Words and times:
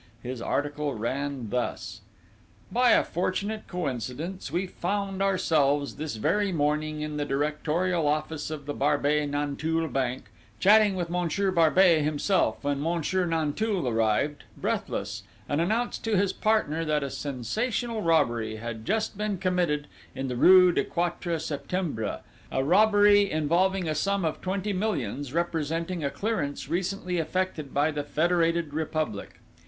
His 0.23 0.41
article 0.41 0.95
ran 0.95 1.51
thus: 1.51 2.01
"By 2.71 2.93
a 2.93 3.03
fortunate 3.03 3.67
coincidence 3.67 4.49
we 4.51 4.65
found 4.65 5.21
ourselves, 5.21 5.97
this 5.97 6.15
very 6.15 6.51
morning, 6.51 7.01
in 7.01 7.17
the 7.17 7.23
directorial 7.23 8.07
office 8.07 8.49
of 8.49 8.65
the 8.65 8.73
Barbey 8.73 9.27
Nanteuil 9.27 9.87
bank, 9.89 10.31
chatting 10.59 10.95
with 10.95 11.11
Monsieur 11.11 11.51
Barbey 11.51 11.99
himself, 12.01 12.63
when 12.63 12.81
Monsieur 12.81 13.27
Nanteuil 13.27 13.87
arrived, 13.87 14.43
breathless, 14.57 15.21
and 15.47 15.61
announced 15.61 16.03
to 16.05 16.17
his 16.17 16.33
partner 16.33 16.83
that 16.83 17.03
a 17.03 17.11
sensational 17.11 18.01
robbery 18.01 18.55
had 18.55 18.85
just 18.85 19.19
been 19.19 19.37
committed 19.37 19.85
in 20.15 20.29
the 20.29 20.35
rue 20.35 20.71
du 20.71 20.83
Quatre 20.83 21.37
Septembre, 21.37 22.21
a 22.51 22.63
robbery 22.63 23.29
involving 23.29 23.87
a 23.87 23.93
sum 23.93 24.25
of 24.25 24.41
twenty 24.41 24.73
millions 24.73 25.31
representing 25.31 26.03
a 26.03 26.09
clearance 26.09 26.67
recently 26.67 27.19
effected 27.19 27.71
by 27.71 27.91
the 27.91 28.03
Federated 28.03 28.73
Republic. 28.73 29.35